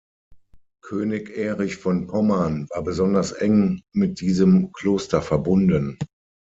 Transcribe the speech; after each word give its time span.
König 0.83 1.29
Erich 1.37 1.77
von 1.77 2.07
Pommern 2.07 2.65
war 2.71 2.81
besonders 2.81 3.33
eng 3.33 3.83
mit 3.93 4.19
diesem 4.19 4.71
Kloster 4.71 5.21
verbunden. 5.21 5.99